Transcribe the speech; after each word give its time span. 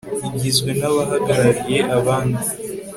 igizwe 0.27 0.69
n 0.79 0.81
abahagarariye 0.89 1.79
abandi 1.97 2.43